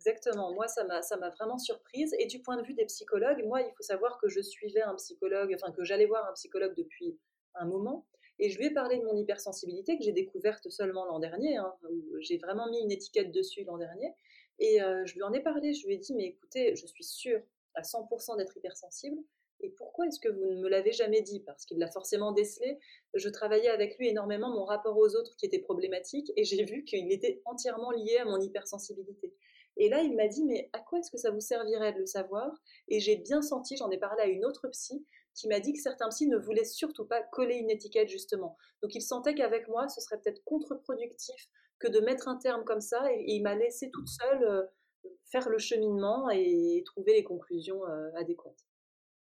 [0.05, 0.53] Exactement.
[0.53, 2.13] Moi, ça m'a vraiment surprise.
[2.19, 4.97] Et du point de vue des psychologues, moi, il faut savoir que je suivais un
[4.97, 7.17] psychologue, enfin que j'allais voir un psychologue depuis
[7.55, 8.05] un moment.
[8.41, 11.57] Et je lui ai parlé de mon hypersensibilité que j'ai découverte seulement l'an dernier.
[11.57, 11.73] Hein,
[12.19, 14.13] j'ai vraiment mis une étiquette dessus l'an dernier.
[14.59, 15.73] Et euh, je lui en ai parlé.
[15.73, 17.41] Je lui ai dit, mais écoutez, je suis sûre
[17.75, 19.23] à 100% d'être hypersensible.
[19.61, 21.39] Et pourquoi est-ce que vous ne me l'avez jamais dit?
[21.39, 22.81] Parce qu'il l'a forcément décelé.
[23.15, 26.83] Je travaillais avec lui énormément mon rapport aux autres qui était problématique et j'ai vu
[26.83, 29.33] qu'il était entièrement lié à mon hypersensibilité.
[29.77, 32.07] Et là, il m'a dit, mais à quoi est-ce que ça vous servirait de le
[32.07, 32.51] savoir?
[32.89, 35.81] Et j'ai bien senti, j'en ai parlé à une autre psy, qui m'a dit que
[35.81, 38.57] certains psys ne voulaient surtout pas coller une étiquette, justement.
[38.83, 42.81] Donc il sentait qu'avec moi, ce serait peut-être contre-productif que de mettre un terme comme
[42.81, 44.63] ça, et, il m'a laissé toute seule euh,
[45.31, 48.67] faire le cheminement et trouver les conclusions euh, adéquates.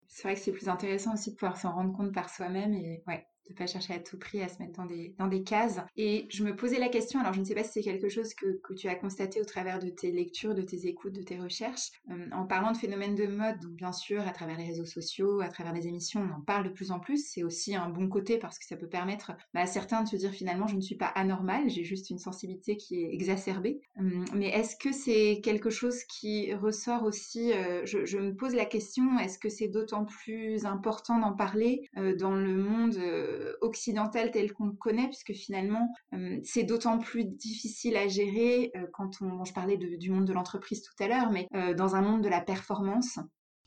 [0.07, 3.01] C'est vrai que c'est plus intéressant aussi de pouvoir s'en rendre compte par soi-même et
[3.07, 5.79] ouais, de pas chercher à tout prix à se mettre dans des, dans des cases.
[5.97, 8.33] Et je me posais la question, alors je ne sais pas si c'est quelque chose
[8.33, 11.39] que, que, tu as constaté au travers de tes lectures, de tes écoutes, de tes
[11.39, 14.85] recherches, euh, en parlant de phénomènes de mode, donc bien sûr à travers les réseaux
[14.85, 17.89] sociaux, à travers les émissions, on en parle de plus en plus, c'est aussi un
[17.89, 20.75] bon côté parce que ça peut permettre bah, à certains de se dire finalement je
[20.75, 23.81] ne suis pas anormal, j'ai juste une sensibilité qui est exacerbée.
[23.99, 28.55] Euh, mais est-ce que c'est quelque chose qui ressort aussi, euh, je, je, me pose
[28.55, 32.97] la question, est-ce que c'est d'autant plus important d'en parler dans le monde
[33.61, 35.91] occidental tel qu'on le connaît, puisque finalement,
[36.43, 41.03] c'est d'autant plus difficile à gérer quand on, je parlais du monde de l'entreprise tout
[41.03, 43.19] à l'heure, mais dans un monde de la performance,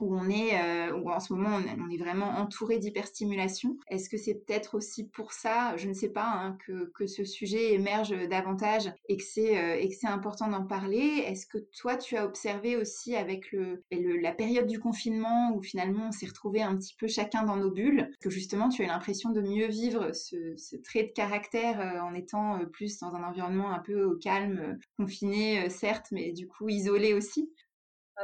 [0.04, 3.76] où on est, euh, où en ce moment on, est vraiment entouré d'hyperstimulation.
[3.88, 7.24] Est-ce que c'est peut-être aussi pour ça, je ne sais pas, hein, que, que, ce
[7.24, 11.24] sujet émerge davantage et que c'est euh, et que c'est important d'en parler.
[11.26, 16.08] Est-ce que toi tu as observé aussi avec le, la période du confinement où finalement
[16.08, 19.30] on s'est retrouvé un petit peu chacun dans nos bulles, que justement tu as l'impression
[19.30, 23.78] de mieux vivre ce, trait de caractère euh, en étant plus dans un environnement un
[23.78, 27.50] peu calme, confiné certes, mais du coup isolé aussi?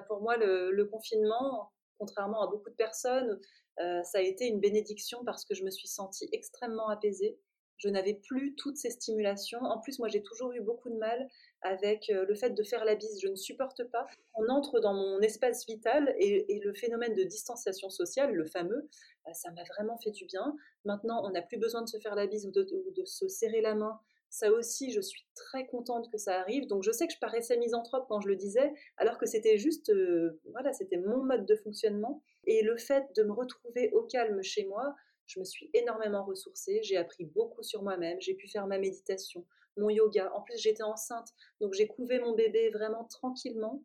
[0.07, 3.41] Pour moi, le, confinement, contrairement à beaucoup de personnes,
[3.81, 7.39] euh, ça a été une bénédiction parce que je me suis sentie extrêmement apaisée.
[7.79, 9.61] Je n'avais plus toutes ces stimulations.
[9.63, 11.27] En plus, moi, j'ai toujours eu beaucoup de mal
[11.63, 13.19] avec euh, le fait de faire la bise.
[13.23, 14.07] Je ne supporte pas.
[14.35, 18.89] On entre dans mon espace vital et, le phénomène de distanciation sociale, le fameux,
[19.25, 20.55] bah, ça m'a vraiment fait du bien.
[20.85, 23.75] Maintenant, on n'a plus besoin de se faire la bise ou de se serrer la
[23.75, 23.99] main
[24.31, 26.69] ça aussi, je suis très contente que ça arrive.
[26.69, 29.91] Donc je sais que je paraissais misanthrope quand je le disais, alors que c'était juste,
[29.91, 32.23] euh, voilà, c'était mon mode de fonctionnement.
[32.45, 34.95] Et le fait de me retrouver au calme chez moi,
[35.27, 36.81] je me suis énormément ressourcée.
[36.83, 38.21] J'ai appris beaucoup sur moi-même.
[38.21, 39.45] J'ai pu faire ma méditation,
[39.77, 40.33] mon yoga.
[40.35, 41.29] En plus, j'étais enceinte,
[41.61, 43.83] donc j'ai couvé mon bébé vraiment tranquillement.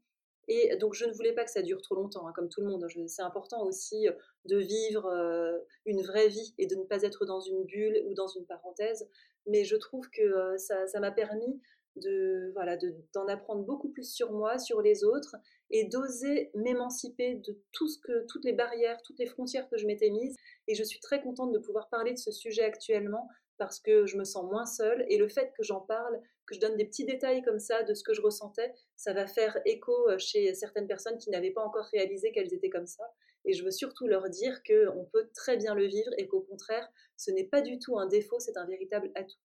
[0.47, 2.67] Et donc, je ne voulais pas que ça dure trop longtemps, hein, comme tout le
[2.67, 2.85] monde.
[3.07, 4.13] C'est important aussi euh,
[4.45, 8.13] de vivre euh, une vraie vie et de ne pas être dans une bulle ou
[8.13, 9.09] dans une parenthèse.
[9.47, 11.61] Mais je trouve que ça m'a permis
[11.95, 12.77] de voilà
[13.13, 15.35] d'en apprendre beaucoup plus sur moi, sur les autres,
[15.69, 19.87] et d'oser m'émanciper de tout ce que toutes les barrières, toutes les frontières que je
[19.87, 20.35] m'étais mises.
[20.67, 23.27] Et je suis très contente de pouvoir parler de ce sujet actuellement
[23.57, 26.59] parce que je me sens moins seule et le fait que j'en parle, que je
[26.59, 29.93] donne des petits détails comme ça de ce que je ressentais, ça va faire écho
[30.17, 33.05] chez certaines personnes qui n'avaient pas encore réalisé qu'elles étaient comme ça.
[33.45, 36.87] Et je veux surtout leur dire qu'on peut très bien le vivre et qu'au contraire,
[37.17, 39.37] ce n'est pas du tout un défaut, c'est un véritable atout.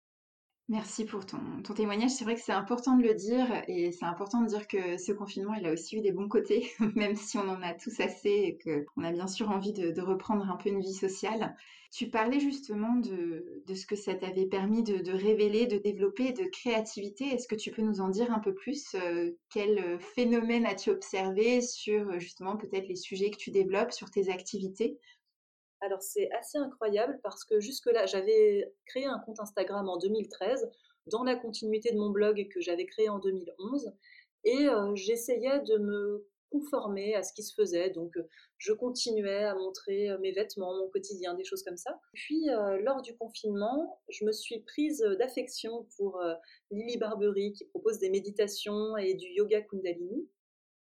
[0.70, 1.40] Merci pour ton,
[1.76, 2.12] témoignage.
[2.12, 5.12] C'est vrai que c'est important de le dire et c'est important de dire que ce
[5.12, 8.30] confinement, il a aussi eu des bons côtés, même si on en a tous assez
[8.30, 11.56] et qu'on a bien sûr envie de, reprendre un peu une vie sociale.
[11.92, 17.26] Tu parlais justement de, ce que ça t'avait permis de, révéler, de développer, de créativité.
[17.26, 21.62] Est-ce que tu peux nous en dire un peu plus euh, Quel phénomène as-tu observé
[21.62, 25.00] sur justement peut-être les sujets que tu développes, sur tes activités?
[25.82, 30.70] Alors c'est assez incroyable parce que jusque-là, j'avais créé un compte Instagram en 2013
[31.08, 33.94] dans la continuité de mon blog que j'avais créé en 2011
[34.44, 37.92] et euh, j'essayais de me conformer à ce qui se faisait.
[37.92, 38.14] Donc
[38.58, 42.00] je continuais à montrer euh, mes vêtements, mon quotidien, des choses comme ça.
[42.14, 46.22] Puis euh, lors du confinement, je me suis prise d'affection pour
[46.72, 50.28] Lily Barbery qui propose des méditations et du yoga Kundalini.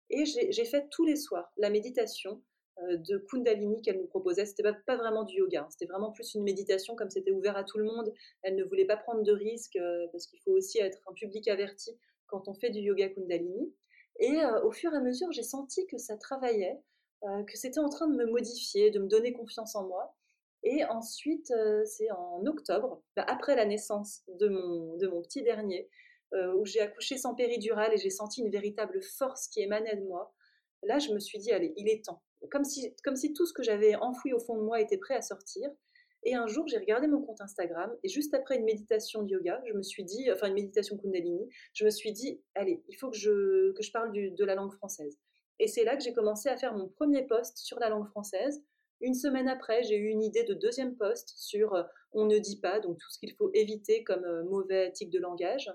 [0.10, 2.49] Et j'ai fait tous les soirs la méditation euh,
[2.88, 4.46] de Kundalini qu'elle nous proposait.
[4.46, 5.68] C'était pas, pas vraiment du yoga, hein.
[5.70, 8.12] c'était vraiment plus une méditation comme c'était ouvert à tout le monde.
[8.42, 11.48] Elle ne voulait pas prendre de risques euh, parce qu'il faut aussi être un public
[11.48, 13.74] averti quand on fait du yoga Kundalini.
[14.20, 16.80] Et euh, au fur et à mesure, j'ai senti que ça travaillait,
[17.22, 20.16] que c'était en train de me modifier, de me donner confiance en moi.
[20.64, 21.54] Et ensuite,
[21.86, 25.90] c'est en octobre, bah, après la naissance de mon, de mon petit dernier,
[26.34, 30.34] où j'ai accouché sans péridurale et j'ai senti une véritable force qui émanait de moi.
[30.84, 33.54] Là, je me suis dit, allez, il est temps comme si, comme si tout ce
[33.54, 35.70] que j'avais enfoui au fond de moi était prêt à sortir.
[36.24, 39.62] Et un jour, j'ai regardé mon compte Instagram et juste après une méditation de yoga,
[39.66, 43.10] je me suis dit, enfin une méditation Kundalini, je me suis dit, allez, il faut
[43.10, 45.18] que je, que je parle de la langue française.
[45.60, 48.62] Et c'est là que j'ai commencé à faire mon premier post sur la langue française.
[49.02, 52.60] Une semaine après, j'ai eu une idée de deuxième post sur euh, on ne dit
[52.60, 55.72] pas, donc tout ce qu'il faut éviter comme euh, mauvais tic de langage.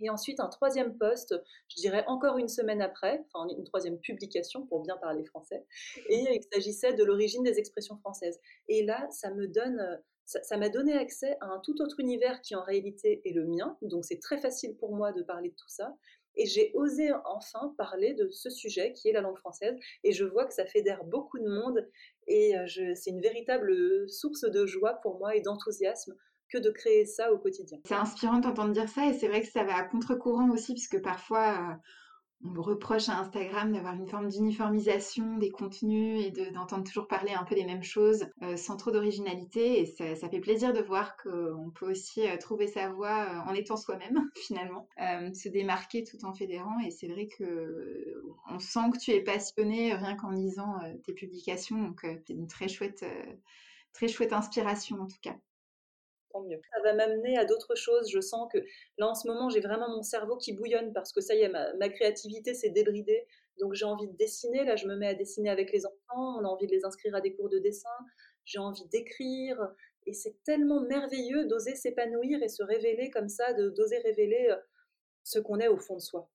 [0.00, 1.34] Et ensuite, un troisième poste,
[1.68, 5.64] je dirais encore une semaine après, enfin une troisième publication pour bien parler français,
[6.08, 8.40] et il s'agissait de l'origine des expressions françaises.
[8.68, 12.54] Et là, ça me donne, ça m'a donné accès à un tout autre univers qui
[12.54, 15.68] en réalité est le mien, donc c'est très facile pour moi de parler de tout
[15.68, 15.94] ça.
[16.36, 20.24] Et j'ai osé enfin parler de ce sujet qui est la langue française, et je
[20.24, 21.88] vois que ça fédère beaucoup de monde,
[22.26, 26.16] et euh, c'est une véritable source de joie pour moi et d'enthousiasme
[26.58, 27.78] de créer ça au quotidien.
[27.84, 31.00] C'est inspirant d'entendre dire ça et c'est vrai que ça va à contre-courant aussi puisque
[31.00, 31.74] parfois euh,
[32.46, 37.44] on reproche à Instagram d'avoir une forme d'uniformisation des contenus et d'entendre toujours parler un
[37.44, 41.70] peu des mêmes choses euh, sans trop d'originalité et ça, fait plaisir de voir qu'on
[41.74, 46.78] peut aussi euh, trouver sa voix en étant soi-même finalement, se démarquer tout en fédérant
[46.80, 51.82] et c'est vrai que on sent que tu es passionné rien qu'en lisant tes publications
[51.82, 53.04] donc c'est une très chouette
[53.92, 55.36] très chouette inspiration en tout cas
[56.42, 56.60] mieux.
[56.72, 58.10] Ça va m'amener à d'autres choses.
[58.10, 58.58] Je sens que
[58.98, 61.48] là, en ce moment, j'ai vraiment mon cerveau qui bouillonne parce que ça y est,
[61.48, 63.26] ma, créativité s'est débridée.
[63.60, 64.64] Donc, j'ai envie de dessiner.
[64.64, 66.38] Là, je me mets à dessiner avec les enfants.
[66.38, 67.88] On a envie de les inscrire à des cours de dessin.
[68.44, 69.58] J'ai envie d'écrire.
[70.06, 74.56] Et c'est tellement merveilleux d'oser s'épanouir et se révéler comme ça, d'oser révéler euh,
[75.22, 76.28] ce qu'on est au fond de soi.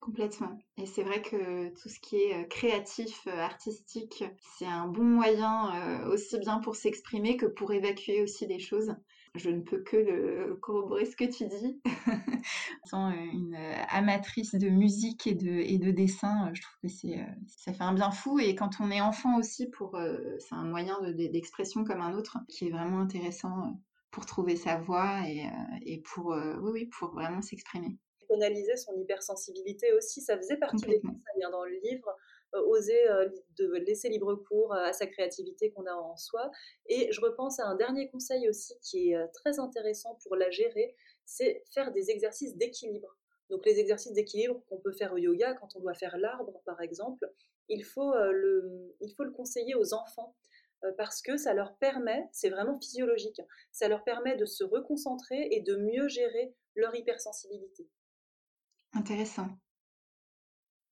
[0.00, 0.56] Complètement.
[0.78, 4.22] Et c'est vrai que tout ce qui est créatif, artistique,
[4.56, 8.94] c'est un bon moyen aussi bien pour s'exprimer que pour évacuer aussi des choses
[9.36, 11.80] je ne peux que le corroborer ce que tu dis.
[12.86, 13.56] Étant une
[13.90, 17.94] amatrice de musique et de, et de dessin, je trouve que c'est, ça fait un
[17.94, 18.38] bien fou.
[18.38, 19.98] Et quand on est enfant aussi, pour,
[20.38, 25.20] c'est un moyen d'expression comme un autre qui est vraiment intéressant pour trouver sa voix
[25.28, 25.46] et,
[25.82, 27.98] et pour, oui, oui, pour vraiment s'exprimer.
[28.32, 32.08] Analyser son hypersensibilité aussi, ça faisait partie des conseils dans le livre.
[32.54, 33.28] Euh, oser euh,
[33.58, 36.50] de laisser libre cours à sa créativité qu'on a en soi.
[36.86, 40.50] Et je repense à un dernier conseil aussi qui est euh, très intéressant pour la
[40.50, 43.16] gérer, c'est faire des exercices d'équilibre.
[43.50, 46.80] Donc les exercices d'équilibre qu'on peut faire au yoga quand on doit faire l'arbre par
[46.80, 47.28] exemple,
[47.68, 50.34] il faut le, il faut le conseiller aux enfants
[50.96, 55.60] parce que ça leur permet, c'est vraiment physiologique, ça leur permet de se reconcentrer et
[55.60, 57.88] de mieux gérer leur hypersensibilité.
[58.94, 59.48] Intéressant.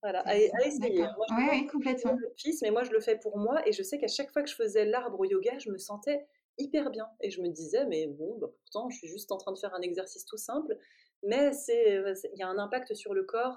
[0.04, 1.02] Voilà, à, essayer.
[1.50, 2.12] oui, complètement.
[2.12, 4.42] Le fils, mais moi je le fais pour moi et je sais qu'à chaque fois
[4.42, 6.26] que je faisais l'arbre au yoga, je me sentais
[6.58, 9.52] hyper bien et je me disais mais bon, bah, pourtant je suis juste en train
[9.52, 10.76] de faire un exercice tout simple,
[11.22, 12.02] mais c'est
[12.34, 13.56] il y a un impact sur le corps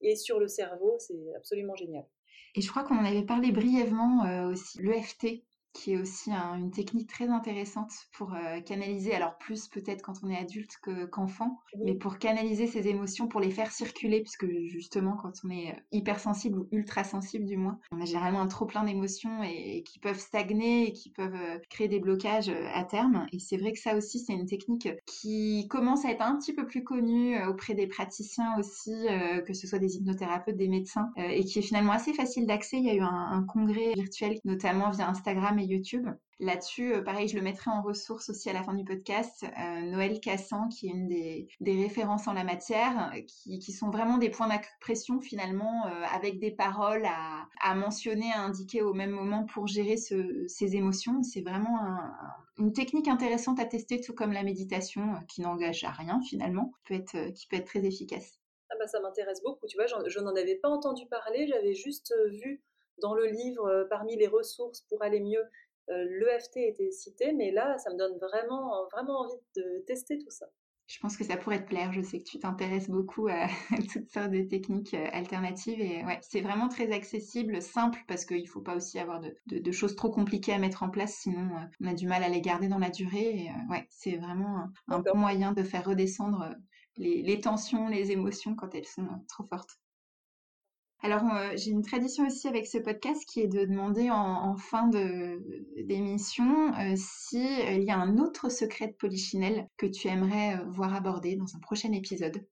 [0.00, 2.06] et sur le cerveau, c'est absolument génial.
[2.54, 6.70] Et je crois qu'on en avait parlé brièvement euh, aussi, l'EFT, qui est aussi une
[6.70, 10.78] technique très intéressante pour euh, canaliser, alors plus peut-être quand on est adulte
[11.10, 15.70] qu'enfant, mais pour canaliser ses émotions, pour les faire circuler, puisque justement quand on est
[15.70, 19.82] euh, hypersensible ou ultra sensible du moins, on a généralement un trop plein d'émotions et,
[19.82, 23.26] qui peuvent stagner et qui peuvent euh, créer des blocages à terme.
[23.32, 26.52] Et c'est vrai que ça aussi c'est une technique qui commence à être un petit
[26.52, 28.92] peu plus connue auprès des praticiens aussi,
[29.46, 32.78] que ce soit des hypnothérapeutes, des médecins, et qui est finalement assez facile d'accès.
[32.78, 36.06] Il y a eu un, un congrès virtuel, notamment via Instagram YouTube.
[36.42, 39.44] Là-dessus, euh, pareil, je le mettrai en ressources aussi à la fin du podcast.
[39.44, 43.12] Euh, Noël Cassan, qui est une des, références en la matière,
[43.46, 48.82] qui, sont vraiment des points d'acupression finalement, euh, avec des paroles à, mentionner, à indiquer
[48.82, 51.22] au même moment pour gérer ces émotions.
[51.22, 51.78] C'est vraiment
[52.58, 57.46] une technique intéressante à tester, tout comme la méditation, qui n'engage à rien finalement, qui
[57.48, 58.40] peut être très efficace.
[58.68, 59.68] Ah bah ça m'intéresse beaucoup.
[59.68, 62.64] Tu vois, je n'en avais pas entendu parler, j'avais juste vu
[62.98, 65.42] dans le livre, euh, parmi les ressources pour aller mieux,
[65.90, 70.30] euh, l'EFT était cité, mais là, ça me donne vraiment, vraiment envie de tester tout
[70.30, 70.46] ça.
[70.86, 71.92] Je pense que ça pourrait te plaire.
[71.92, 73.48] Je sais que tu t'intéresses beaucoup à
[73.92, 78.42] toutes sortes de techniques euh, alternatives et ouais, c'est vraiment très accessible, simple parce qu'il
[78.42, 81.48] ne faut pas aussi avoir de, choses trop compliquées à mettre en place, sinon
[81.80, 83.46] on a du mal à les garder dans la durée.
[83.46, 86.54] Et, ouais, c'est vraiment un, bon moyen de faire redescendre
[86.98, 89.78] les tensions, les émotions quand elles sont trop fortes.
[91.04, 94.88] Alors, euh, j'ai une tradition aussi avec ce podcast qui est de demander en, fin
[94.88, 100.94] d'émission euh, s'il euh, y a un autre secret de Polichinelle que tu aimerais voir
[100.94, 102.46] abordé dans un prochain épisode.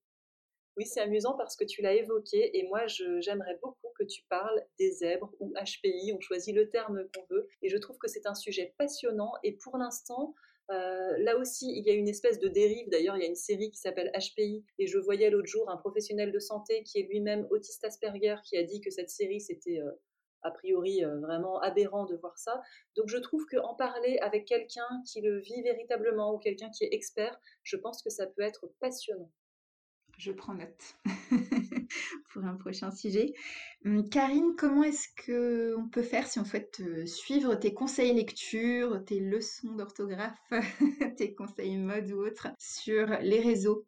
[0.76, 4.64] Oui, c'est amusant parce que tu l'as évoqué et moi j'aimerais beaucoup que tu parles
[4.80, 8.26] des zèbres ou HPI, on choisit le terme qu'on veut et je trouve que c'est
[8.26, 10.34] un sujet passionnant et pour l'instant
[10.70, 12.88] euh, là aussi, il y a une espèce de dérive.
[12.90, 14.64] D'ailleurs, il y a une série qui s'appelle HPI.
[14.78, 18.56] Et je voyais l'autre jour un professionnel de santé qui est lui-même autiste Asperger qui
[18.56, 19.90] a dit que cette série, c'était euh,
[20.42, 22.62] a priori euh, vraiment aberrant de voir ça.
[22.96, 26.92] Donc je trouve qu'en parler avec quelqu'un qui le vit véritablement ou quelqu'un qui est
[26.92, 29.30] expert, je pense que ça peut être passionnant.
[30.18, 30.94] Je prends note.
[32.32, 33.32] pour un prochain sujet.
[33.84, 39.04] Hum, Karine, comment est-ce qu'on peut faire si on souhaite euh, suivre tes conseils lecture,
[39.04, 40.38] tes leçons d'orthographe,
[41.16, 43.86] tes conseils mode ou autres sur les réseaux?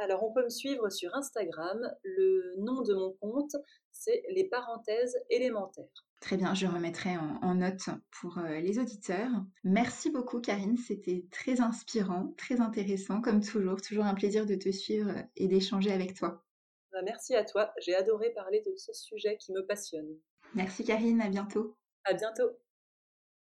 [0.00, 1.78] Alors, on peut me suivre sur Instagram.
[2.04, 3.56] Le nom de mon compte,
[3.90, 6.04] c'est les parenthèses élémentaires.
[6.20, 9.30] Très bien, je remettrai en, note pour euh, les auditeurs.
[9.62, 13.80] Merci beaucoup Karine, c'était très inspirant, très intéressant comme toujours.
[13.80, 16.44] Toujours un plaisir de te suivre et d'échanger avec toi.
[16.92, 17.72] Bah, merci à toi.
[17.80, 20.08] J'ai adoré parler de ce sujet qui me passionne.
[20.54, 21.76] Merci Karine, à bientôt.
[22.04, 22.50] À bientôt.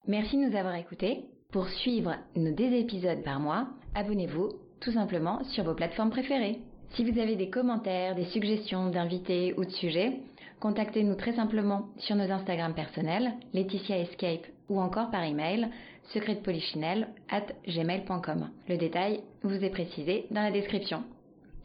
[0.08, 1.26] Merci de nous avoir écoutés.
[1.52, 4.50] Pour suivre nos deux épisodes par mois, abonnez-vous
[4.82, 6.60] tout simplement sur vos plateformes préférées.
[6.96, 10.20] Si vous avez des commentaires, des suggestions d'invités ou de sujets,
[10.60, 15.70] contactez-nous très simplement sur nos Instagram personnels, Laetitia Escape ou encore par email
[16.14, 18.50] secretpolichinelle at gmail.com.
[18.68, 21.04] Le détail vous est précisé dans la description.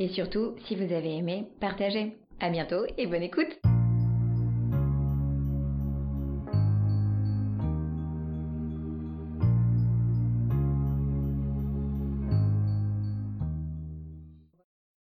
[0.01, 2.17] Et surtout, si vous avez aimé, partagez.
[2.41, 3.70] À bientôt et bonne écoute!